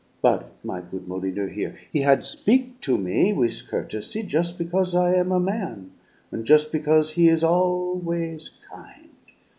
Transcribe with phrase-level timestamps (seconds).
[0.23, 5.13] But my good Molyneux here, he had speak to me with courtesy, jus' because I
[5.13, 5.91] am a man
[6.31, 9.11] an' jus' because he is always kind.